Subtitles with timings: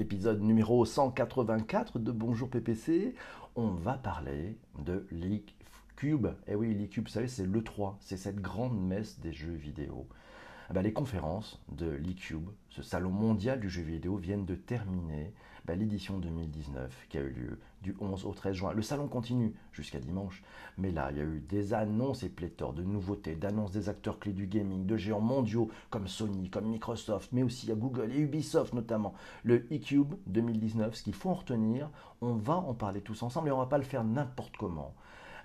[0.00, 3.14] épisode numéro 184 de Bonjour PPC.
[3.54, 6.26] On va parler de l'e-cube.
[6.46, 10.06] Et eh oui, l'e-cube, vous savez, c'est l'E3, c'est cette grande messe des jeux vidéo.
[10.70, 15.34] Eh ben, les conférences de l'e-cube, ce salon mondial du jeu vidéo, viennent de terminer
[15.64, 18.72] ben, l'édition 2019 qui a eu lieu du 11 au 13 juin.
[18.72, 20.44] Le salon continue jusqu'à dimanche,
[20.78, 24.20] mais là, il y a eu des annonces et pléthores de nouveautés, d'annonces des acteurs
[24.20, 28.20] clés du gaming, de géants mondiaux comme Sony, comme Microsoft, mais aussi à Google et
[28.20, 29.14] Ubisoft notamment.
[29.42, 31.90] Le eCube 2019, ce qu'il faut en retenir,
[32.20, 34.94] on va en parler tous ensemble et on va pas le faire n'importe comment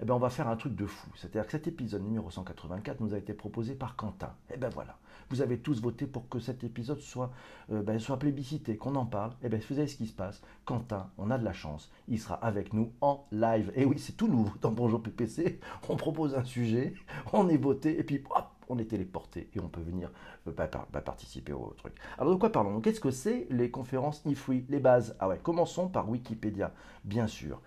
[0.02, 1.09] eh ben on va faire un truc de fou.
[1.16, 4.34] C'est-à-dire que cet épisode numéro 184 nous a été proposé par Quentin.
[4.49, 4.98] Et eh ben voilà,
[5.30, 7.31] vous avez tous voté pour que cet épisode soit,
[7.71, 9.31] euh, ben, soit plébiscité, qu'on en parle.
[9.41, 10.41] Et eh bien vous savez ce qui se passe.
[10.66, 13.71] Quentin, on a de la chance, il sera avec nous en live.
[13.76, 15.59] Et oui, c'est tout nouveau dans Bonjour PPC.
[15.90, 16.93] On propose un sujet,
[17.34, 20.12] on est voté, et puis hop, on est téléporté et on peut venir
[20.48, 21.93] euh, bah, bah, participer au truc.
[22.18, 25.16] Alors de quoi parlons Qu'est-ce que c'est les conférences e-free Les bases?
[25.20, 26.73] Ah ouais, commençons par Wikipédia,
[27.04, 27.62] bien sûr.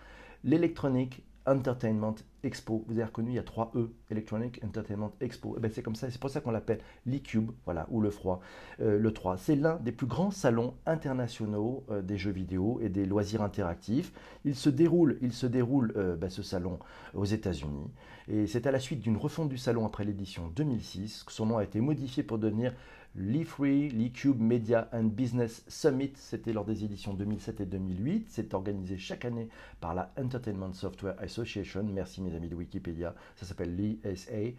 [0.45, 2.85] L'électronique Entertainment Expo.
[2.87, 5.55] Vous avez reconnu, il y a trois E, Electronic Entertainment Expo.
[5.57, 8.41] Eh ben, c'est comme ça, c'est pour ça qu'on l'appelle l'e-cube, voilà, ou le froid,
[8.81, 9.39] euh, le 3.
[9.39, 14.13] C'est l'un des plus grands salons internationaux euh, des jeux vidéo et des loisirs interactifs.
[14.45, 16.79] Il se déroule, il se déroule euh, ben, ce salon
[17.15, 17.91] aux États-Unis.
[18.29, 21.59] Et c'est à la suite d'une refonte du salon après l'édition 2006 que son nom
[21.59, 22.75] a été modifié pour devenir
[23.19, 26.13] l'e-free, l'e-cube Media and Business Summit.
[26.15, 28.27] C'était lors des éditions 2007 et 2008.
[28.29, 29.49] C'est organisé chaque année
[29.81, 31.83] par la Entertainment Software Association.
[31.83, 33.15] Merci mes amis de Wikipédia.
[33.37, 34.55] Ça s'appelle l'ESA.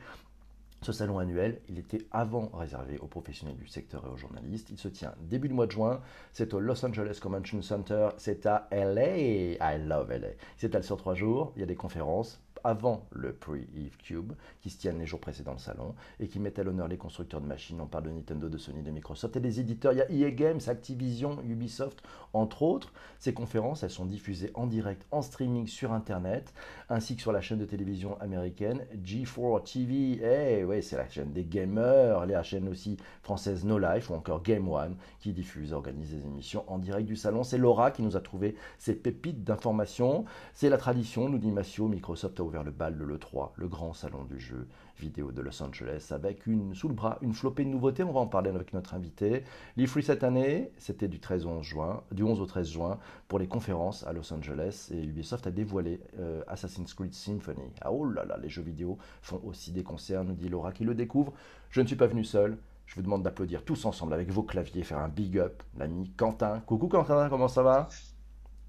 [0.81, 4.69] Ce salon annuel, il était avant réservé aux professionnels du secteur et aux journalistes.
[4.69, 5.99] Il se tient début du mois de juin.
[6.31, 8.09] C'est au Los Angeles Convention Center.
[8.17, 9.17] C'est à LA.
[9.17, 10.29] I love LA.
[10.57, 11.51] C'est à sur trois jours.
[11.57, 15.53] Il y a des conférences, avant le pre-Eve Cube, qui se tiennent les jours précédents
[15.53, 17.79] le salon, et qui mettent à l'honneur les constructeurs de machines.
[17.81, 19.93] On parle de Nintendo, de Sony, de Microsoft, et des éditeurs.
[19.93, 22.01] Il y a EA Games, Activision, Ubisoft,
[22.33, 22.91] entre autres.
[23.19, 26.53] Ces conférences, elles sont diffusées en direct, en streaming sur Internet,
[26.89, 30.19] ainsi que sur la chaîne de télévision américaine G4 TV.
[30.23, 34.43] Eh ouais, c'est la chaîne des gamers, la chaîne aussi française No Life, ou encore
[34.43, 37.43] Game One, qui diffuse organise des émissions en direct du salon.
[37.43, 40.25] C'est Laura qui nous a trouvé ces pépites d'informations.
[40.53, 44.23] C'est la tradition, nous dit Massio, Microsoft ouvert le bal de l'E3, le grand salon
[44.25, 44.67] du jeu
[44.99, 48.03] vidéo de Los Angeles, avec une, sous le bras une flopée de nouveautés.
[48.03, 49.43] On va en parler avec notre invité.
[49.77, 53.47] L'e-Free cette année, c'était du, 13 11 juin, du 11 au 13 juin pour les
[53.47, 57.71] conférences à Los Angeles et Ubisoft a dévoilé euh, Assassin's Creed Symphony.
[57.81, 60.83] Ah oh là là, les jeux vidéo font aussi des concerts, nous dit Laura qui
[60.83, 61.33] le découvre.
[61.69, 62.57] Je ne suis pas venu seul.
[62.87, 66.59] Je vous demande d'applaudir tous ensemble avec vos claviers, faire un big up, l'ami Quentin.
[66.65, 67.87] Coucou Quentin, comment ça va?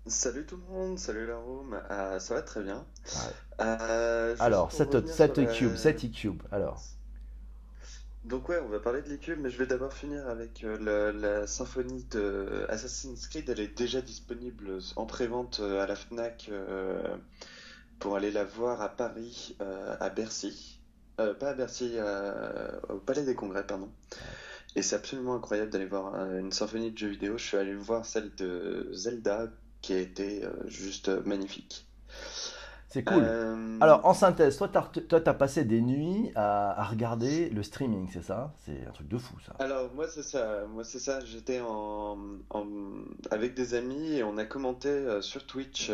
[0.06, 2.86] Salut tout le monde, salut la room, euh, ça va très bien.
[3.60, 6.82] Euh, alors, cette, cette cube, cette e-cube, alors.
[8.24, 11.46] Donc ouais, on va parler de l'e-cube, mais je vais d'abord finir avec euh, la,
[11.46, 13.50] symphonie de Assassin's Creed.
[13.50, 16.50] Elle est déjà disponible en pré-vente à la FNAC
[17.98, 20.80] pour aller la voir à Paris, à Bercy.
[21.16, 21.96] pas à Bercy,
[22.88, 23.90] au Palais des Congrès, pardon.
[24.76, 27.36] Et c'est absolument incroyable d'aller voir une symphonie de jeux vidéo.
[27.36, 29.48] Je suis allé voir celle de Zelda
[29.82, 31.86] qui a été euh, juste magnifique.
[32.88, 33.22] C'est cool.
[33.24, 38.22] Euh, Alors, en synthèse, toi, tu as, passé des nuits à, regarder le streaming, c'est
[38.22, 38.52] ça?
[38.64, 39.54] C'est un truc de fou, ça.
[39.60, 40.64] Alors, moi, c'est ça.
[40.72, 41.20] Moi, c'est ça.
[41.24, 42.18] J'étais en,
[43.30, 45.92] avec des amis et on a commenté euh, sur Twitch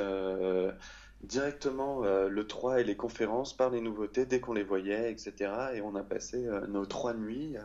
[1.23, 5.51] directement le 3 et les conférences par les nouveautés dès qu'on les voyait, etc.
[5.75, 7.57] Et on a passé nos trois nuits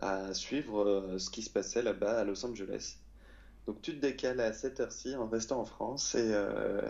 [0.00, 2.99] à suivre ce qui se passait là-bas à Los Angeles.
[3.66, 6.80] Donc tu te décales à cette heure-ci en restant en France et, euh,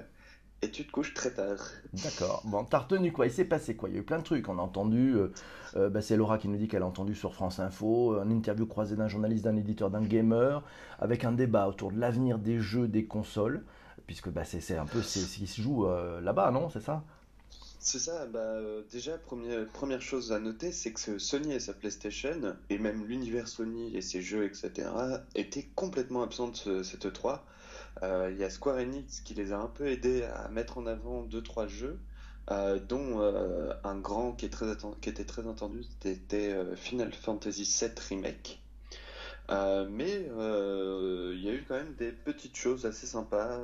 [0.63, 1.59] et tu te couches très tard.
[1.93, 2.43] D'accord.
[2.45, 3.27] Bon, t'as retenu quoi?
[3.27, 3.89] Il s'est passé quoi?
[3.89, 4.49] Il y a eu plein de trucs.
[4.49, 5.33] On a entendu, euh,
[5.77, 8.67] euh, bah, c'est Laura qui nous dit qu'elle a entendu sur France Info, une interview
[8.67, 10.63] croisée d'un journaliste, d'un éditeur, d'un gamer,
[10.99, 13.65] avec un débat autour de l'avenir des jeux, des consoles,
[14.07, 15.87] puisque bah, c'est un peu ce qui se joue
[16.23, 16.71] là-bas, non?
[16.71, 17.05] C'est ça?
[17.83, 21.73] C'est ça, bah, euh, déjà, première, première chose à noter, c'est que Sony et sa
[21.73, 24.89] PlayStation, et même l'univers Sony et ses jeux, etc.,
[25.35, 27.41] étaient complètement absents de cette E3.
[28.03, 30.87] Euh, il y a Square Enix qui les a un peu aidés à mettre en
[30.87, 31.99] avant 2-3 jeux,
[32.51, 33.21] euh, dont
[33.83, 34.67] un grand qui, est très
[35.01, 38.61] qui était très attendu, c'était Final Fantasy VII Remake.
[39.49, 43.59] mais il y a eu quand même des petites choses assez sympas.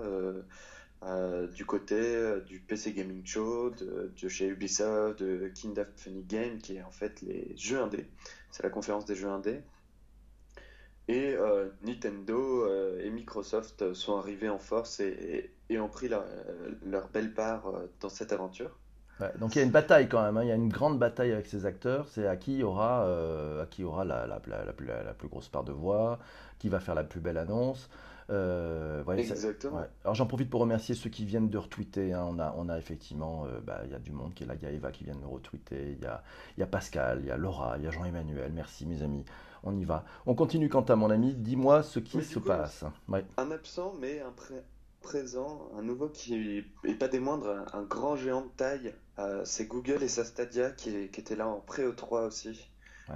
[1.02, 6.22] Euh, du côté euh, du PC Gaming Show, de, chez Ubisoft, de Kind of Funny
[6.22, 8.06] Game, qui est en fait les jeux indés.
[8.50, 9.60] C'est la conférence des jeux indés.
[11.08, 12.66] Et euh, Nintendo
[12.98, 18.76] et Microsoft sont arrivés en force et, ont pris leur, belle part dans cette aventure.
[19.38, 20.42] donc il y a une bataille quand même, hein.
[20.42, 23.06] il y a une grande bataille avec ces acteurs, c'est à qui aura,
[23.70, 24.40] qui aura la,
[25.16, 26.19] plus, grosse part de voix,
[26.58, 27.88] qui va faire la plus belle annonce.
[28.31, 29.84] Euh, Exactement.
[30.05, 32.12] Alors j'en profite pour remercier ceux qui viennent de retweeter.
[32.12, 32.26] Hein.
[32.28, 34.55] On, a, on a effectivement, euh, bah, il y a du monde qui est là.
[34.55, 35.93] Il y a Eva qui vient de me retweeter.
[35.93, 36.23] Il y a,
[36.58, 38.52] y a Pascal, il y a Laura, il y a Jean-Emmanuel.
[38.52, 39.25] Merci mes amis.
[39.62, 40.05] On y va.
[40.26, 41.34] On continue quant à mon ami.
[41.34, 42.84] Dis-moi ce qui se passe.
[43.37, 44.32] Un absent, mais un
[45.00, 48.93] présent, un nouveau qui est pas des moindres, un, grand géant de taille.
[49.19, 52.70] Euh, c'est Google et sa Stadia qui, qui était là en pré-E3 aussi.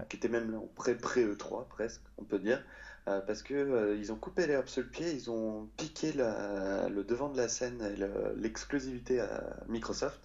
[0.09, 2.63] Qui était même là en pré-pré-E3 presque, on peut dire.
[3.09, 7.03] Euh, parce que euh, ils ont coupé l'herbe sur le pied, ils ont piqué le
[7.03, 7.97] devant de la scène et
[8.37, 10.21] l'exclusivité à Microsoft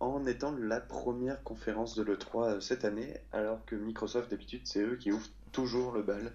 [0.00, 4.80] en étant la première conférence de l'E3 euh, cette année, alors que Microsoft d'habitude c'est
[4.80, 6.32] eux qui ouvrent toujours le bal.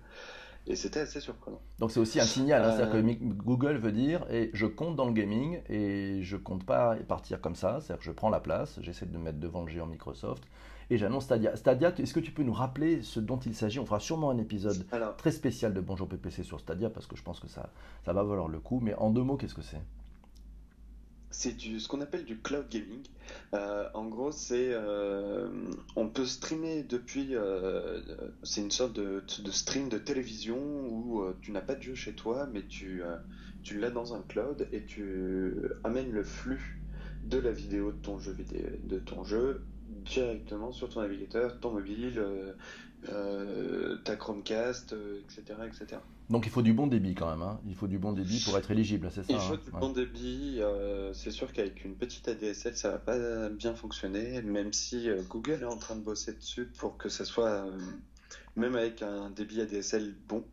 [0.68, 1.62] Et c'était assez surprenant.
[1.78, 5.06] Donc c'est aussi un signal, hein, c'est-à-dire que Google veut dire et je compte dans
[5.06, 8.80] le gaming et je compte pas partir comme ça, c'est-à-dire que je prends la place,
[8.82, 10.44] j'essaie de me mettre devant le géant Microsoft
[10.90, 11.56] et j'annonce Stadia.
[11.56, 13.80] Stadia, est-ce que tu peux nous rappeler ce dont il s'agit?
[13.80, 14.86] On fera sûrement un épisode
[15.18, 17.72] très spécial de Bonjour PPC sur Stadia parce que je pense que ça,
[18.06, 18.80] ça va valoir le coup.
[18.82, 19.82] Mais en deux mots, qu'est-ce que c'est?
[21.32, 23.04] C'est ce qu'on appelle du cloud gaming.
[23.54, 25.50] Euh, en gros, c'est euh,
[25.98, 27.36] on peut streamer depuis.
[27.36, 28.00] Euh,
[28.44, 32.14] c'est une sorte de, de, stream de télévision où tu n'as pas de jeu chez
[32.14, 33.02] toi, mais tu
[33.64, 36.80] tu l'as dans un cloud et tu amènes le flux
[37.26, 41.72] de la vidéo de ton jeu vidéo, de ton jeu directement sur ton navigateur, ton
[41.72, 42.54] mobile, euh,
[43.10, 46.02] euh, ta Chromecast, etc., euh, etc.
[46.30, 47.60] Donc il faut du bon débit quand même, hein.
[47.68, 49.60] il faut du bon débit pour être éligible, c'est ça Il faut hein.
[49.64, 50.60] du bon débit,
[51.14, 55.66] c'est sûr qu'avec une petite ADSL ça va pas bien fonctionner, même si Google est
[55.66, 57.68] en train de bosser dessus pour que ça soit,
[58.56, 60.44] même avec un débit ADSL bon,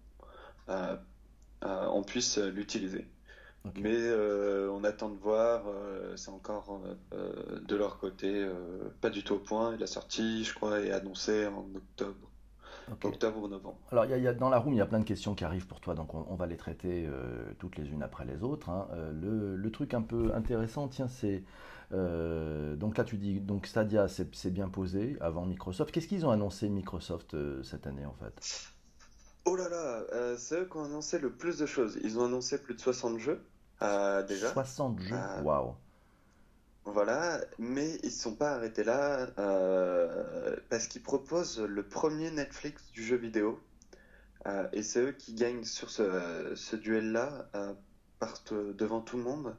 [1.62, 3.06] on puisse l'utiliser.
[3.76, 6.80] Mais euh, on attend de voir, euh, c'est encore
[7.12, 8.46] euh, de leur côté
[9.00, 9.76] pas du tout au point.
[9.76, 12.28] La sortie, je crois, est annoncée en octobre.
[13.04, 13.78] Octobre ou novembre.
[13.92, 15.80] Alors, y a, dans la room, il y a plein de questions qui arrivent pour
[15.80, 17.08] toi, donc on, va les traiter
[17.58, 18.68] toutes les unes après les autres.
[18.68, 18.88] Hein.
[19.12, 21.44] Le, le, truc un peu intéressant, tiens, c'est.
[21.92, 25.92] donc là, tu dis, donc Stadia, c'est bien posé avant Microsoft.
[25.92, 28.68] Qu'est-ce qu'ils ont annoncé Microsoft cette année en fait?
[29.44, 31.98] Oh là là, c'est eux qui ont annoncé le plus de choses.
[32.02, 33.40] Ils ont annoncé plus de 60 jeux.
[33.82, 34.52] Euh, déjà.
[34.52, 35.74] 60 jeux, euh, waouh.
[36.84, 42.90] Voilà, mais ils ne sont pas arrêtés là euh, parce qu'ils proposent le premier Netflix
[42.92, 43.60] du jeu vidéo.
[44.72, 47.48] et c'est eux qui gagnent sur ce, duel-là,
[48.18, 49.56] partent devant tout le monde,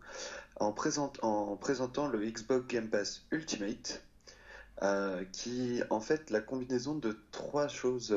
[0.59, 0.75] en,
[1.21, 4.03] en présentant le Xbox Game Pass Ultimate,
[5.31, 8.13] qui en fait la combinaison de trois choses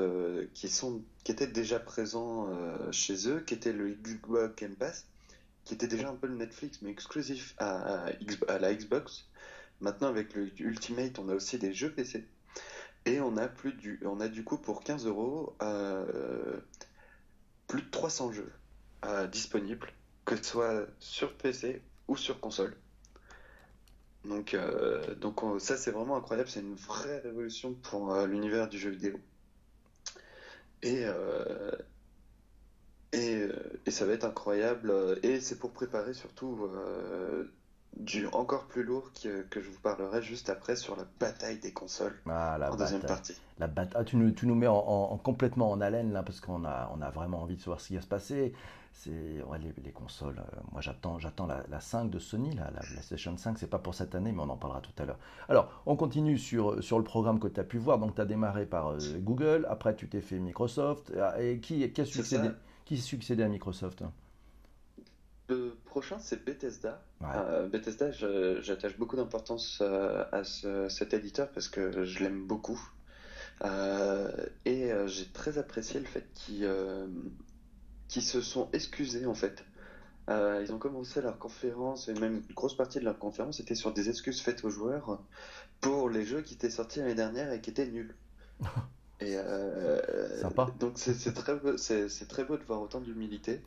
[0.52, 2.48] qui, sont, qui étaient déjà présents
[2.90, 5.06] chez eux, qui était le Xbox Game Pass,
[5.66, 8.06] qui était déjà un peu le Netflix, mais exclusif à,
[8.60, 9.26] la Xbox.
[9.80, 12.24] Maintenant, avec le Ultimate, on a aussi des jeux PC.
[13.04, 16.58] Et on a, plus du, on a du coup pour 15 euros euh,
[17.66, 18.52] plus de 300 jeux
[19.04, 19.88] euh, disponibles,
[20.24, 22.76] que ce soit sur PC ou sur console.
[24.24, 28.90] Donc, euh, donc ça c'est vraiment incroyable, c'est une vraie révolution pour l'univers du jeu
[28.90, 29.20] vidéo.
[30.82, 31.04] Et,
[33.16, 33.48] et,
[33.86, 34.92] et, ça va être incroyable.
[35.22, 37.44] Et c'est pour préparer surtout euh,
[37.96, 41.72] du encore plus lourd que, que, je vous parlerai juste après sur la bataille des
[41.72, 43.34] consoles ah, la en deuxième partie.
[43.58, 46.64] La bataille, ah, tu, nous, tu nous mets en, complètement en haleine là parce qu'on
[46.64, 48.52] a, on a vraiment envie de savoir ce qui va se passer.
[48.92, 50.38] C'est les, les, consoles.
[50.38, 53.58] Euh, moi j'attends, j'attends la, la, 5 de Sony, la, la PlayStation 5.
[53.58, 55.18] C'est pas pour cette année, mais on en parlera tout à l'heure.
[55.50, 57.98] Alors on continue sur, sur le programme que tu as pu voir.
[57.98, 61.12] Donc tu as démarré par euh, Google, après tu t'es fait Microsoft.
[61.38, 62.48] Et qui, qui a succédé
[62.86, 64.02] qui succédait à Microsoft
[65.50, 67.02] Le prochain, c'est Bethesda.
[67.22, 68.12] Euh, Bethesda,
[68.62, 70.44] j'attache beaucoup d'importance euh, à
[70.88, 72.80] cet éditeur parce que je l'aime beaucoup.
[73.64, 74.30] Euh,
[74.64, 79.64] et j'ai très apprécié le fait qu'ils se sont excusés en fait.
[80.28, 83.92] ils ont commencé leur conférence, et même une grosse partie de leur conférence était sur
[83.92, 85.20] des excuses faites aux joueurs
[85.80, 88.14] pour les jeux qui étaient sortis l'année dernière et qui étaient nuls.
[89.20, 90.70] Et euh, Sympa.
[90.78, 91.76] Donc c'est très, beau,
[92.28, 93.62] très beau de voir autant d'humilité.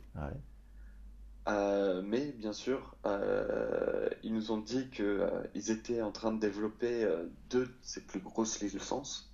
[1.48, 7.08] Euh, mais bien sûr, euh, ils nous ont dit qu'ils étaient en train de développer
[7.48, 9.32] deux de ses plus grosses licences.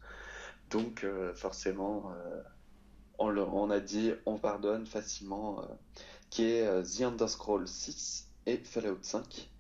[0.71, 2.13] Donc forcément,
[3.19, 5.63] on, on, a dit on pardonne facilement,
[6.31, 9.51] qui est The Underscroll 6 et Fallout 5.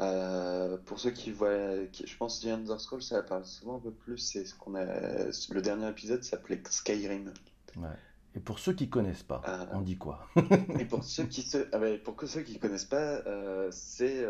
[0.00, 4.18] Euh, pour ceux qui voient, je pense The Underscroll, ça parle souvent un peu plus.
[4.18, 4.84] C'est ce qu'on a.
[4.84, 7.32] Le dernier épisode s'appelait Skyrim.
[7.76, 7.88] Ouais.
[8.34, 10.26] Et pour ceux qui connaissent pas, euh, on dit quoi?
[10.78, 14.24] Et pour ceux qui se, ah pour que ceux qui connaissent pas, euh, c'est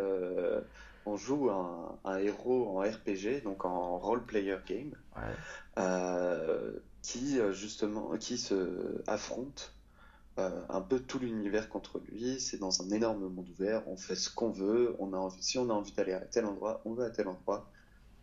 [1.07, 6.81] on joue un, un, héros en RPG, donc en role player game, ouais.
[7.03, 9.75] qui justement qui se affronte
[10.37, 12.41] un peu tout l'univers contre lui.
[12.41, 13.87] C'est dans un énorme monde ouvert.
[13.89, 14.97] On fait ce qu'on veut.
[14.99, 17.71] On a si on a envie d'aller à tel endroit, on va à tel endroit.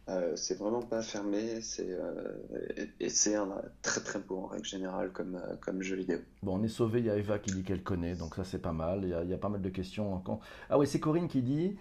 [0.10, 3.50] Euh, c'est vraiment pas fermé, c'est euh, et, c'est un
[3.82, 6.20] très très beau en règle générale comme, euh, comme jeu vidéo.
[6.44, 8.62] Bon, on est sauvé, il y a Eva qui dit qu'elle connaît, donc ça c'est
[8.62, 9.02] pas mal.
[9.04, 10.24] Il y, a, il y, a, pas mal de questions.
[10.70, 11.76] Ah oui, c'est Corinne qui dit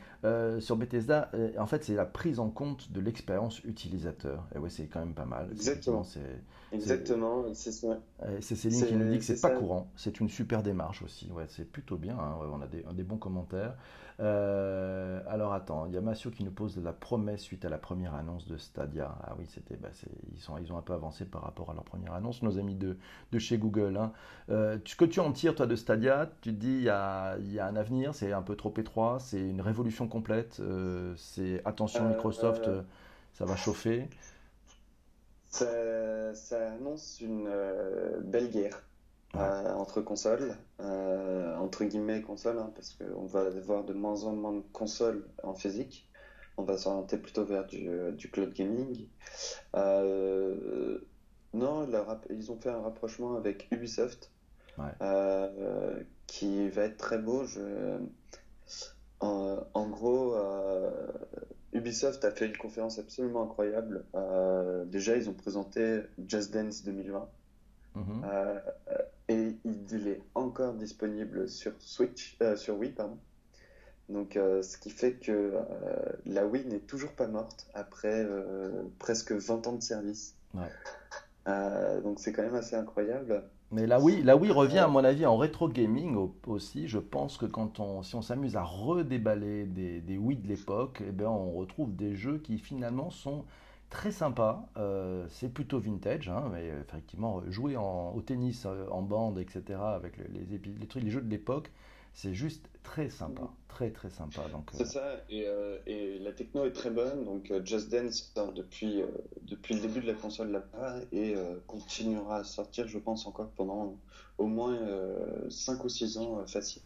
[0.58, 4.48] sur Bethesda, en fait c'est la prise en compte de l'expérience utilisateur.
[4.54, 5.48] Et oui, c'est quand même pas mal.
[5.52, 6.04] Exactement.
[6.72, 7.70] Exactement, c'est
[8.40, 9.88] C'est Céline qui nous dit que c'est pas courant.
[9.94, 11.30] C'est une super démarche aussi.
[11.30, 12.18] Ouais, c'est plutôt bien.
[12.18, 12.38] Hein.
[12.52, 13.76] on a des, des bons commentaires.
[14.18, 17.76] Euh, alors attends, il y a Massio qui nous pose la promesse suite à la
[17.76, 19.14] première annonce de Stadia.
[19.22, 19.90] Ah oui, c'était, bah,
[20.32, 22.74] ils, sont, ils ont un peu avancé par rapport à leur première annonce, nos amis
[22.74, 22.96] de,
[23.32, 23.96] de chez Google.
[23.98, 24.12] Hein.
[24.48, 27.36] Euh, ce que tu en tires, toi, de Stadia, tu te dis, il y a,
[27.38, 31.60] y a un avenir, c'est un peu trop étroit, c'est une révolution complète, euh, c'est
[31.66, 32.70] attention Microsoft,
[33.34, 34.08] ça va chauffer.
[35.50, 37.50] Ça, ça annonce une
[38.24, 38.80] belle guerre.
[39.34, 44.32] Euh, entre consoles, euh, entre guillemets consoles, hein, parce qu'on va avoir de moins en
[44.32, 46.08] moins de consoles en physique.
[46.56, 49.08] On va s'orienter plutôt vers du, du cloud gaming.
[49.74, 50.98] Euh,
[51.52, 51.86] non,
[52.30, 54.30] ils ont fait un rapprochement avec Ubisoft,
[56.26, 57.44] qui va être très beau.
[57.44, 57.98] Je...
[59.20, 60.34] En, en, gros,
[61.72, 64.06] Ubisoft a fait une conférence absolument incroyable.
[64.86, 67.28] déjà, ils ont présenté Just Dance 2020.
[67.96, 68.24] Mhm.
[68.24, 68.60] Euh,
[69.28, 73.18] et il est encore disponible sur Switch, euh, sur Wii, pardon.
[74.08, 75.54] Donc, euh, ce qui fait que
[76.26, 78.24] la Wii n'est toujours pas morte après
[79.00, 80.36] presque 20 ans de service.
[81.44, 83.42] donc, c'est quand même assez incroyable.
[83.72, 86.16] Mais la Wii, la Wii revient, à mon avis, en rétro gaming
[86.46, 86.86] aussi.
[86.86, 91.02] Je pense que quand on, si on s'amuse à redéballer des, des Wii de l'époque,
[91.04, 93.44] eh ben, on retrouve des jeux qui finalement sont
[93.90, 94.66] très sympa.
[94.76, 100.16] Euh, c'est plutôt vintage, hein, mais effectivement, jouer au tennis euh, en bande, etc., avec
[100.18, 101.70] les, les, trucs, les jeux de l'époque,
[102.12, 104.42] c'est juste très sympa, très très sympa.
[104.50, 107.24] Donc, c'est euh, ça, et, la techno est très bonne.
[107.24, 109.02] Donc Just Dance sort depuis,
[109.42, 111.34] depuis le début de la console là-bas et
[111.66, 113.96] continuera à sortir, je pense, encore pendant
[114.38, 114.78] au moins
[115.50, 116.82] 5 ou 6 ans facile.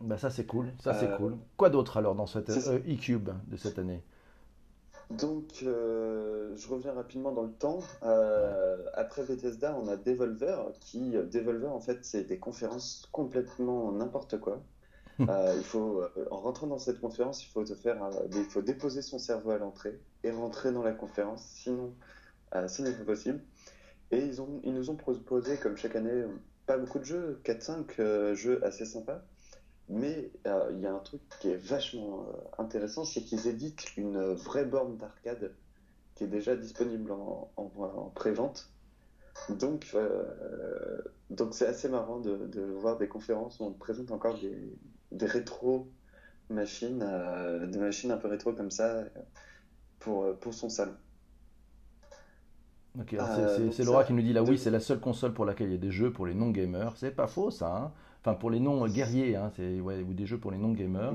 [0.00, 1.36] Bah ça c'est cool, ça c'est cool.
[1.58, 4.02] Quoi d'autre alors dans cette e-cube de cette année?
[5.10, 7.80] Donc, euh, je reviens rapidement dans le temps.
[8.04, 14.38] Euh, après Bethesda, on a Devolver, qui, Devolver, en fait, c'est des conférences complètement n'importe
[14.38, 14.62] quoi.
[15.28, 17.98] Euh, il faut, en rentrant dans cette conférence, il faut, te faire,
[18.32, 21.92] il faut déposer son cerveau à l'entrée et rentrer dans la conférence, sinon,
[22.54, 23.42] ce n'est pas possible.
[24.12, 26.24] Et ils, ont, ils nous ont proposé, comme chaque année,
[26.66, 29.22] pas beaucoup de jeux, 4-5 jeux assez sympas.
[29.90, 33.96] Mais euh, il y a un truc qui est vachement euh, intéressant, c'est qu'ils éditent
[33.96, 35.52] une vraie borne d'arcade
[36.14, 38.70] qui est déjà disponible en, en, pré-vente.
[39.48, 44.38] Donc, euh, donc c'est assez marrant de, de, voir des conférences où on présente encore
[44.38, 44.78] des,
[45.10, 45.90] des rétro
[46.50, 47.04] machines,
[47.68, 49.04] des machines un peu rétro comme ça
[49.98, 50.94] pour, pour son salon.
[53.72, 55.78] c'est Laura qui nous dit là, oui, c'est la seule console pour laquelle il y
[55.78, 56.96] a des jeux pour les non-gamers.
[56.96, 57.74] C'est pas faux ça.
[57.74, 61.14] Hein enfin pour les non-guerriers, hein, ouais, ou des jeux pour les non-gamers.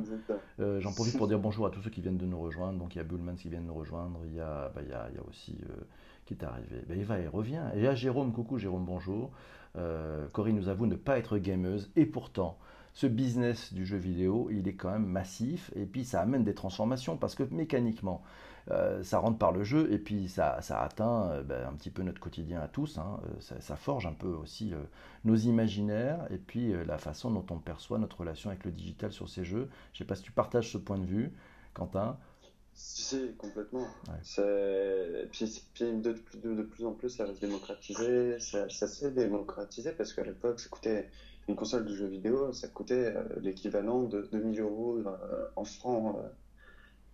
[0.60, 2.80] Euh, j'en profite pour dire bonjour à tous ceux qui viennent de nous rejoindre.
[2.80, 4.90] Donc il y a Bullman qui vient de nous rejoindre, il y a, bah, il
[4.90, 5.84] y a, il y a aussi euh,
[6.26, 6.84] qui est arrivé.
[6.88, 7.64] Bah, Eva, elle revient.
[7.74, 9.32] Et il y a Jérôme, coucou Jérôme, bonjour.
[9.78, 12.58] Euh, Corinne nous avoue ne pas être gameuse, et pourtant,
[12.94, 16.54] ce business du jeu vidéo, il est quand même massif, et puis ça amène des
[16.54, 18.24] transformations, parce que mécaniquement,
[18.72, 22.02] euh, ça rentre par le jeu et puis ça, atteint euh, ben, un petit peu
[22.02, 22.98] notre quotidien à tous.
[22.98, 23.20] Hein.
[23.28, 24.74] Euh, ça, forge un peu aussi
[25.24, 29.30] nos imaginaires et puis la façon dont on perçoit notre relation avec le digital sur
[29.30, 29.70] ces jeux.
[29.94, 31.32] Je ne sais pas si tu partages ce point de vue,
[31.74, 32.18] Quentin.
[32.74, 33.88] Si, complètement.
[35.32, 35.46] Puis,
[35.80, 38.40] de, plus en plus, ça va se démocratiser.
[38.40, 41.10] Ça, s'est démocratisé parce qu'à l'époque, ça coûtait
[41.48, 45.04] une console de jeux vidéo, ça coûtait l'équivalent de 2000 euros
[45.56, 46.18] en francs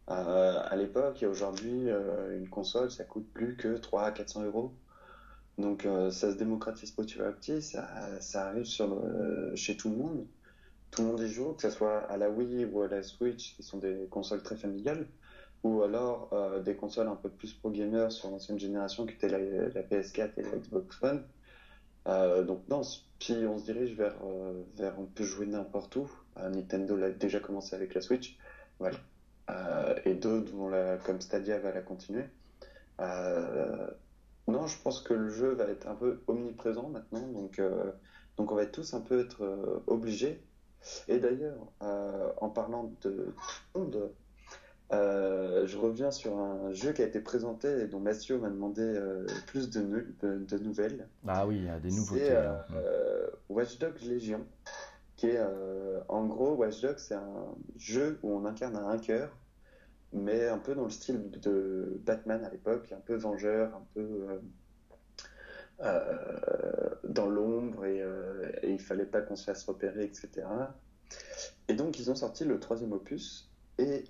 [0.09, 4.45] euh, à l'époque et aujourd'hui, euh, une console, ça coûte plus que 3 à 400
[4.45, 4.73] euros.
[5.57, 7.85] Donc euh, ça se démocratise petit à petit, ça,
[8.35, 8.65] arrive
[9.55, 10.25] chez tout le monde.
[10.91, 13.55] Tout le monde y joue, que ce soit à la Wii ou à la Switch,
[13.55, 15.07] qui sont des consoles très familiales,
[15.63, 16.33] ou alors
[16.65, 20.31] des consoles un peu plus pro gamers sur l'ancienne génération qui étaient la, la, PS4
[20.37, 21.23] et la Xbox One.
[22.45, 22.81] donc non,
[23.19, 24.15] puis on se dirige vers,
[24.75, 26.11] vers on peut jouer n'importe où.
[26.37, 28.37] Nintendo l'a déjà commencé avec la Switch.
[28.79, 28.97] Voilà.
[29.49, 32.25] Euh, et d'autres vont la, comme Stadia va la continuer.
[32.99, 33.87] Euh,
[34.47, 37.91] non, je pense que le jeu va être un peu omniprésent maintenant, donc, euh,
[38.37, 40.43] donc on va tous un peu être obligés.
[41.07, 43.33] Et d'ailleurs, en parlant de
[43.75, 44.09] monde,
[44.91, 48.99] je reviens sur un jeu qui a été présenté et dont Mathieu m'a demandé
[49.45, 51.07] plus de, de, nouvelles.
[51.27, 52.29] Ah oui, il y a des nouveautés.
[52.29, 54.43] C'est Watch Dogs Legion,
[55.21, 55.39] qui est
[56.07, 59.29] en gros Watch Dogs, c'est un jeu où on incarne un hacker
[60.13, 64.27] mais un peu dans le style de Batman à l'époque, un peu vengeur, un peu
[64.29, 64.39] euh,
[65.81, 70.29] euh, dans l'ombre et, euh, et, il fallait pas qu'on se fasse repérer, etc.
[71.67, 74.03] Et donc ils ont sorti le troisième opus et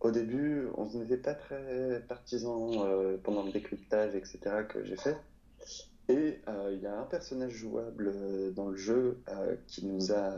[0.00, 4.38] au début on n'était pas très partisans pendant le décryptage, etc.
[4.68, 5.16] que j'ai fait.
[6.08, 6.40] Et
[6.72, 8.12] il y a un personnage jouable
[8.54, 9.22] dans le jeu
[9.66, 10.36] qui nous a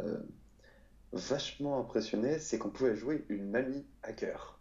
[1.12, 4.60] vachement impressionné, c'est qu'on pouvait jouer une mamie hacker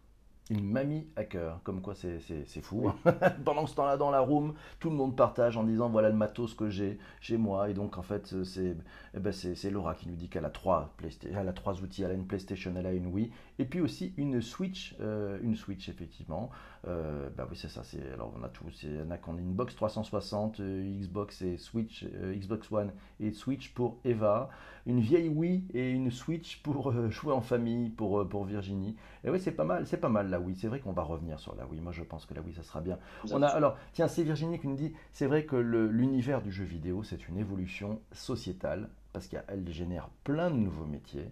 [0.50, 2.90] une mamie hacker, comme quoi c'est fou.
[3.44, 6.54] Pendant ce temps-là, dans la room, tout le monde partage en disant voilà le matos
[6.54, 7.70] que j'ai chez moi.
[7.70, 8.76] Et donc, en fait, c'est
[9.14, 9.32] eh ben,
[9.70, 10.92] Laura qui nous dit qu'elle a, trois
[11.32, 14.12] elle a trois outils elle a une PlayStation, elle a une Wii, et puis aussi
[14.16, 16.50] une Switch, euh, une Switch, effectivement.
[16.86, 17.82] Euh, bah oui, c'est ça.
[18.12, 18.64] Alors, on a tout.
[18.82, 22.92] Il y en a qui ont une box 360, euh, Xbox et Switch, Xbox One
[23.20, 24.48] et Switch pour Eva,
[24.86, 28.96] une vieille Wii et une Switch pour jouer en famille pour, pour Virginie.
[29.24, 30.56] Et oui, c'est pas mal, c'est pas mal la Wii.
[30.56, 31.80] C'est vrai qu'on va revenir sur la Wii.
[31.80, 32.98] Moi, je pense que la Wii, ça sera bien.
[33.30, 36.64] On a, alors, tiens, c'est Virginie qui nous dit c'est vrai que l'univers du jeu
[36.64, 41.30] vidéo, c'est une évolution sociétale parce qu'elle génère plein de nouveaux métiers.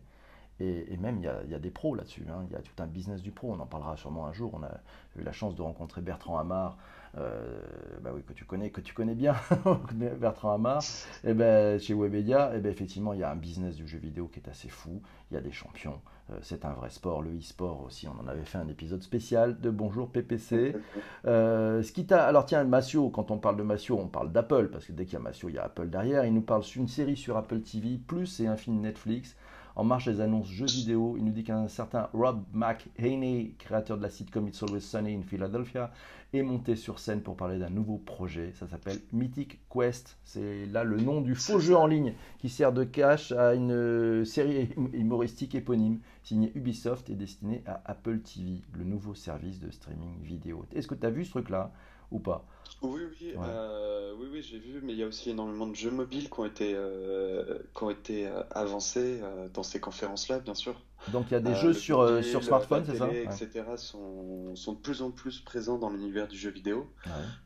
[0.60, 2.26] Et, même, il y, a, des pros là-dessus.
[2.28, 2.44] Hein.
[2.50, 3.52] Il y a tout un business du pro.
[3.52, 4.52] On en parlera sûrement un jour.
[4.54, 4.80] On a
[5.16, 6.76] eu la chance de rencontrer Bertrand Hamar,
[7.16, 7.60] euh,
[8.02, 9.34] bah oui, que tu connais, que tu connais bien,
[10.20, 10.82] Bertrand Hamar.
[11.24, 13.86] Et eh ben, chez Webedia, et eh ben, effectivement, il y a un business du
[13.86, 15.00] jeu vidéo qui est assez fou.
[15.30, 16.00] Il y a des champions.
[16.30, 17.22] Euh, c'est un vrai sport.
[17.22, 20.76] Le e-sport aussi, on en avait fait un épisode spécial de Bonjour PPC.
[21.26, 22.24] Euh, ce qui t'a...
[22.24, 25.14] Alors tiens, Massio, quand on parle de Massio, on parle d'Apple, parce que dès qu'il
[25.14, 26.24] y a Massio, il y a Apple derrière.
[26.24, 29.36] Il nous parle d'une série sur Apple TV, plus et un film Netflix.
[29.78, 34.02] En marche des annonces jeux vidéo, il nous dit qu'un certain Rob McHaney, créateur de
[34.02, 35.92] la sitcom It's Always Sunny in Philadelphia,
[36.32, 38.50] est monté sur scène pour parler d'un nouveau projet.
[38.54, 40.18] Ça s'appelle Mythic Quest.
[40.24, 44.24] C'est là le nom du faux jeu en ligne qui sert de cache à une
[44.24, 50.20] série humoristique éponyme signée Ubisoft et destinée à Apple TV, le nouveau service de streaming
[50.24, 50.66] vidéo.
[50.74, 51.72] Est-ce que tu as vu ce truc-là?
[52.10, 52.44] Ou pas
[52.80, 55.90] oui, oui, euh, oui, oui j'ai vu, mais il y a aussi énormément de jeux
[55.90, 59.20] mobiles qui ont été, euh, qui ont été euh, avancés
[59.52, 60.80] dans ces conférences-là, bien sûr.
[61.12, 63.08] Donc il y a des jeux sur, sur smartphone, c'est ça?
[63.10, 63.64] etc.
[63.76, 66.88] Sont, sont, de plus en plus présents dans l'univers du jeu vidéo.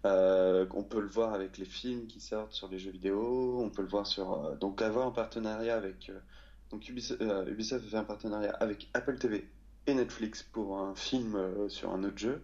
[0.05, 3.83] on peut le voir avec les films qui sortent sur les jeux vidéo, on peut
[3.83, 4.57] le voir sur...
[4.61, 6.12] donc avoir un partenariat avec...
[6.70, 9.48] donc Ubisoft, Ubisoft fait un partenariat avec Apple TV
[9.87, 12.42] et Netflix pour un film sur un autre jeu.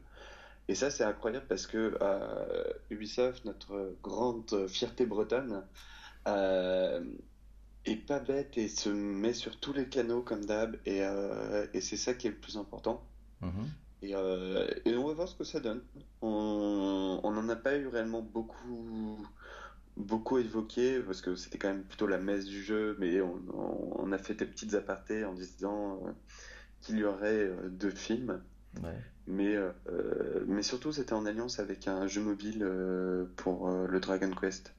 [0.69, 5.65] Et ça, c'est incroyable parce que euh, Ubisoft, notre grande fierté bretonne,
[6.27, 7.03] euh,
[7.87, 10.77] est pas bête et se met sur tous les canaux comme d'hab.
[10.85, 13.03] Et, euh, et c'est ça qui est le plus important.
[13.41, 13.71] Mhm.
[14.03, 15.83] Et, et, on va voir ce que ça donne.
[16.21, 19.19] On n'en a pas eu réellement beaucoup
[19.97, 24.13] beaucoup évoqué parce que c'était quand même plutôt la messe du jeu, mais on, on
[24.13, 26.01] a fait des petites apartés en disant
[26.81, 28.41] qu'il y aurait deux films.
[29.29, 29.73] Mais, euh,
[30.47, 34.75] mais surtout, c'était en alliance avec un jeu mobile euh, pour euh, le Dragon Quest.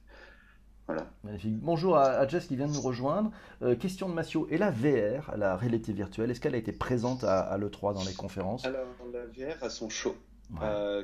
[0.88, 1.06] Voilà.
[1.22, 1.56] Magnifique.
[1.60, 3.30] Bonjour à, Jess qui vient de nous rejoindre.
[3.78, 4.48] question de Massio.
[4.50, 8.12] Et la VR, la réalité virtuelle, est-ce qu'elle a été présente à, l'E3 dans les
[8.12, 8.64] conférences?
[8.64, 10.16] Alors, la VR a son show.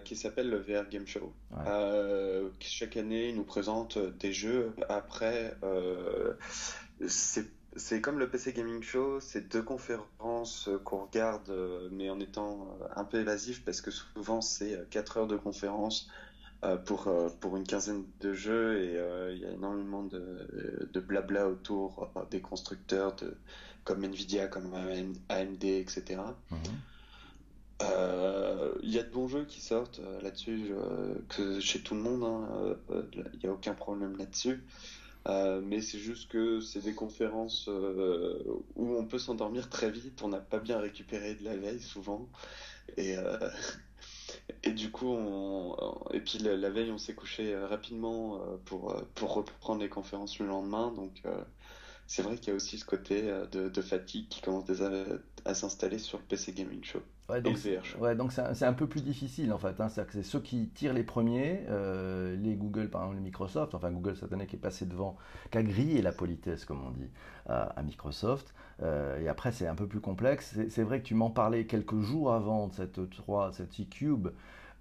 [0.05, 1.33] qui s'appelle le VR Game Show.
[2.59, 4.75] chaque année, il nous présente des jeux.
[4.89, 5.57] Après,
[7.07, 12.21] c'est c'est comme le PC Gaming Show, c'est deux conférences qu'on regarde, euh, mais en
[12.21, 16.09] étant euh, un peu évasif, parce que souvent c'est 4 euh, heures de conférence
[16.85, 17.09] pour,
[17.39, 22.41] pour une quinzaine de jeux, et il y a énormément de, de blabla autour des
[22.41, 23.37] constructeurs de,
[23.85, 24.75] comme Nvidia, comme
[25.29, 26.23] AMD, etc.
[26.51, 26.59] Mhm.
[28.83, 30.73] Il y a de bons jeux qui sortent là-dessus,
[31.29, 32.77] que chez tout le monde, hein,
[33.13, 34.65] il n'y a aucun problème là-dessus.
[35.29, 38.39] Euh, mais c'est juste que c'est des conférences euh,
[38.77, 42.29] où on peut s'endormir très vite, on n'a pas bien récupéré de la veille souvent.
[42.97, 43.51] Et, euh,
[44.63, 45.77] et du coup, on,
[46.13, 50.93] et puis la, veille, on s'est couché rapidement pour, pour reprendre les conférences le lendemain.
[50.93, 51.23] Donc
[52.07, 54.91] c'est vrai qu'il y a aussi ce côté de, fatigue qui commence déjà
[55.45, 57.03] à s'installer sur le PC Gaming Show.
[57.29, 57.59] Ouais, donc,
[57.99, 59.81] ouais, donc c'est un, peu plus difficile en fait.
[59.81, 59.89] Hein.
[59.89, 64.17] C'est ceux qui tirent les premiers, euh, les Google, par exemple, les Microsoft, enfin Google
[64.17, 65.17] cette année qui est passé devant,
[65.51, 67.11] qui a grillé la politesse, comme on dit,
[67.49, 68.55] à, Microsoft.
[68.83, 70.57] Euh, et après, c'est un peu plus complexe.
[70.69, 74.29] C'est vrai que tu m'en parlais quelques jours avant de cette 3, cette e-Cube.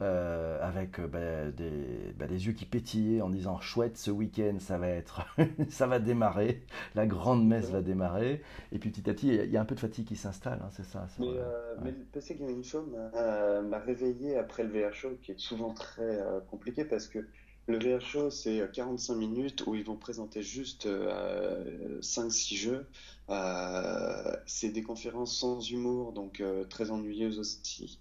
[0.01, 4.57] Euh, avec euh, bah, des, bah, des, yeux qui pétillaient en disant chouette ce week-end
[4.59, 5.25] ça va être
[5.69, 6.63] ça va démarrer.
[6.95, 8.41] La grande messe va démarrer.
[8.73, 10.69] Et puis petit à petit il y a un peu de fatigue qui s'installe hein,
[10.73, 15.11] c'est ça mais, euh, mais, le PC Gaming Show m'a réveillé après le VR Show
[15.21, 16.19] qui est souvent très
[16.51, 17.19] compliqué parce que
[17.67, 20.89] le VR Show c'est 45 minutes où ils vont présenter juste
[22.01, 22.85] 5-6 jeux.
[24.45, 27.97] C'est des conférences sans humour donc très ennuyeuses aussi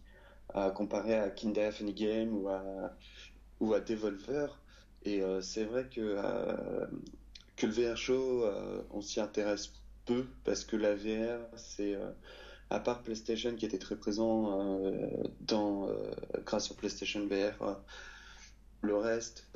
[0.75, 4.49] comparé à Kinder Funny Game ou à, à Devolver.
[5.05, 6.87] Et euh, c'est vrai que, euh,
[7.57, 9.73] que le VR Show, euh, on s'y intéresse
[10.07, 11.97] peu parce que la VR, c'est
[12.71, 14.83] à part PlayStation qui était très présent
[16.45, 17.79] grâce au PlayStation VR,
[18.83, 19.49] le reste,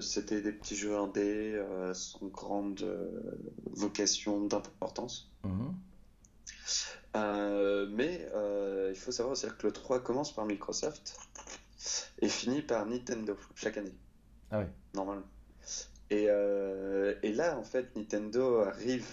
[0.00, 1.62] c'était des petits jeux indés
[1.94, 2.84] sans grande
[3.70, 5.30] vocation d'importance.
[5.44, 5.72] Mm-hmm.
[7.16, 11.18] Euh, mais euh, il faut savoir aussi que le 3 commence par Microsoft
[12.20, 13.94] et finit par Nintendo chaque année.
[14.50, 14.66] Ah oui.
[14.94, 15.26] Normalement.
[16.10, 19.06] Et, euh, et, là, en fait, Nintendo arrive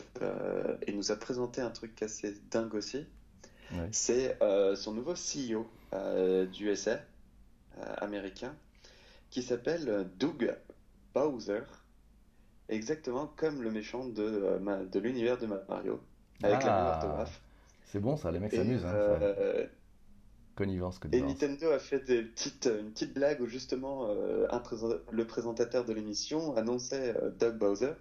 [0.87, 3.05] et nous a présenté un truc assez dingue aussi.
[3.91, 4.37] C'est
[4.75, 5.67] son nouveau CEO
[6.53, 7.01] du USA
[7.97, 8.55] américain
[9.29, 10.55] qui s'appelle Doug
[11.13, 11.63] Bowser,
[12.69, 15.99] exactement comme le méchant de, de l'univers de Mario,
[16.43, 16.95] avec la même ah.
[16.95, 17.41] orthographe.
[17.95, 18.85] C'est bon ça, les mecs s'amusent.
[18.85, 19.67] Hein, euh,
[20.55, 24.61] connivence, Et Nintendo a fait des petites, une petite blague où justement euh, un
[25.11, 27.93] le présentateur de l'émission annonçait euh, Doug Bowser.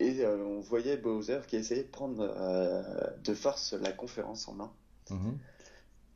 [0.00, 2.28] Et, on voyait Bowser qui essayait de prendre
[3.22, 4.72] de force la conférence en main.
[5.08, 5.38] Mhm.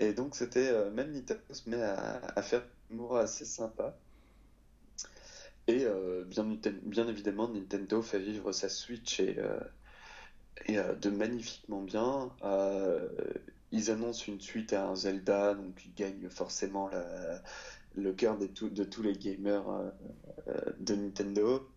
[0.01, 3.97] Et donc c'était même Nintendo se met à, faire un humour assez sympa.
[5.69, 5.87] Et
[6.27, 6.45] bien,
[6.83, 9.39] bien, évidemment, Nintendo fait vivre sa Switch et,
[10.67, 12.31] et euh, de magnifiquement bien.
[12.45, 13.09] Euh,
[13.73, 16.89] ils annoncent une suite à un Zelda, donc ils gagnent forcément
[17.97, 21.69] le cœur de, de, tous les gamers euh, de Nintendo.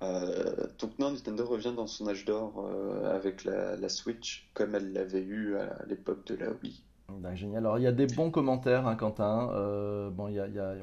[0.00, 2.66] donc non, Nintendo revient dans son âge d'or
[3.04, 6.82] avec la, Switch, comme elle l'avait eu à l'époque de la Wii.
[7.08, 7.58] Ben, génial.
[7.58, 9.50] Alors, il y a des bons commentaires, hein, Quentin.
[9.52, 10.28] Euh, bon,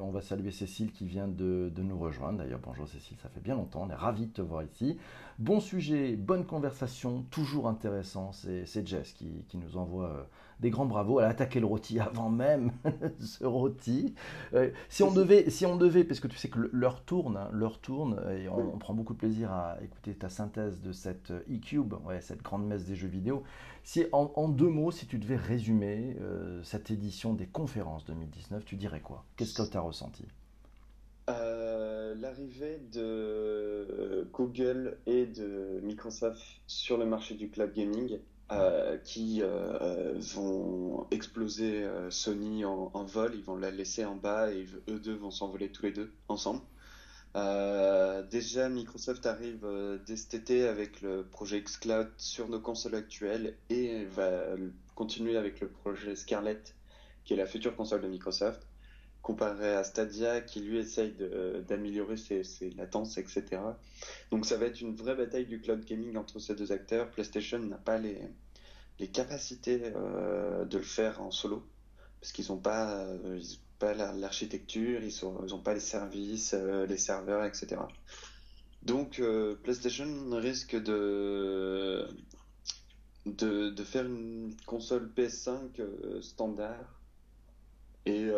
[0.00, 2.38] on va saluer Cécile qui vient de, nous rejoindre.
[2.38, 3.82] D'ailleurs, bonjour Cécile, ça fait bien longtemps.
[3.86, 4.98] On est ravis de te voir ici.
[5.40, 8.30] Bon sujet, bonne conversation, toujours intéressant.
[8.32, 10.22] C'est Jess qui, nous envoie euh,
[10.60, 11.18] des grands bravos.
[11.18, 12.70] Elle a attaqué le rôti avant même
[13.18, 14.14] ce rôti.
[14.52, 17.48] Euh, si, on devait, si on devait, parce que tu sais que l'heure tourne, hein,
[17.52, 21.94] l'heure tourne, et on, prend beaucoup de plaisir à écouter ta synthèse de cette e-cube,
[22.04, 23.42] ouais, cette grande messe des jeux vidéo.
[23.82, 28.76] Si, en, deux mots, si tu devais résumer euh, cette édition des conférences 2019, tu
[28.76, 29.24] dirais quoi?
[29.36, 30.24] Qu'est-ce que tu as ressenti?
[31.28, 38.18] Euh, L'arrivée de Google et de Microsoft sur le marché du cloud gaming
[38.52, 39.42] euh, qui
[40.34, 45.14] vont exploser Sony en, en, vol, ils vont la laisser en bas et eux deux
[45.14, 46.60] vont s'envoler tous les deux ensemble.
[47.36, 52.94] Euh, déjà, Microsoft arrive euh, dès cet été avec le projet xCloud sur nos consoles
[52.94, 54.30] actuelles et va
[54.94, 56.76] continuer avec le projet Scarlett,
[57.24, 58.66] qui est la future console de Microsoft,
[59.24, 61.16] comparé à Stadia, qui lui essaye
[61.66, 63.42] d'améliorer ses, latences, etc.
[64.30, 67.10] Donc ça va être une vraie bataille du cloud gaming entre ces deux acteurs.
[67.10, 68.20] PlayStation n'a pas les,
[69.08, 71.66] capacités euh, de le faire en solo,
[72.20, 73.04] parce qu'ils n'ont pas...
[73.04, 73.40] Euh,
[73.80, 77.74] pas l'architecture, ils n'ont pas les services, euh, les serveurs, etc.
[78.84, 79.20] Donc
[79.64, 82.06] PlayStation risque de,
[83.26, 87.00] de, faire une console PS5 euh, standard
[88.06, 88.28] et,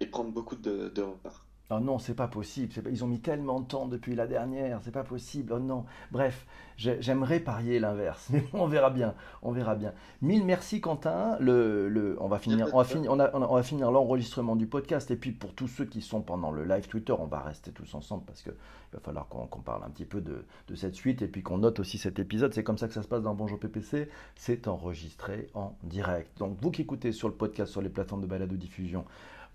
[0.00, 1.46] et, prendre beaucoup de, de retard.
[1.70, 2.72] Oh non, c'est pas possible.
[2.90, 5.54] Ils ont mis tellement de temps depuis la dernière, c'est pas possible.
[5.54, 5.86] Oh non.
[6.10, 6.46] Bref,
[6.76, 9.14] j'aimerais parier l'inverse, mais on verra bien.
[9.42, 9.94] On verra bien.
[10.20, 11.38] Mille merci Quentin.
[11.40, 15.10] On va finir, on l'enregistrement du podcast.
[15.10, 17.94] Et puis pour tous ceux qui sont pendant le live Twitter, on va rester tous
[17.94, 18.54] ensemble parce qu'il
[18.92, 21.80] va falloir qu'on parle un petit peu de, de cette suite et puis qu'on note
[21.80, 22.52] aussi cet épisode.
[22.52, 24.10] C'est comme ça que ça se passe dans Bonjour PPC.
[24.34, 26.36] C'est enregistré en direct.
[26.38, 29.06] Donc vous qui écoutez sur le podcast, sur les plateformes de balade ou diffusion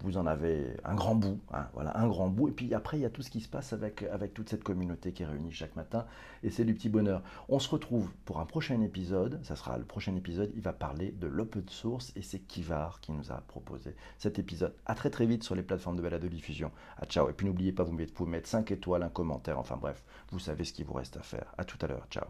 [0.03, 2.49] vous en avez un grand bout, hein, voilà, un grand bout.
[2.49, 4.63] Et puis après, il y a tout ce qui se passe avec, avec toute cette
[4.63, 6.05] communauté qui est réunie chaque matin,
[6.43, 7.23] et c'est du petit bonheur.
[7.49, 11.12] On se retrouve pour un prochain épisode, ça sera le prochain épisode, il va parler
[11.12, 14.73] de l'open source, et c'est Kivar qui nous a proposé cet épisode.
[14.86, 16.71] À très très vite sur les plateformes de balade de diffusion.
[16.97, 20.03] À ciao, et puis n'oubliez pas, vous pouvez mettre 5 étoiles, un commentaire, enfin bref,
[20.31, 21.53] vous savez ce qu'il vous reste à faire.
[21.57, 22.27] À tout à l'heure, ciao.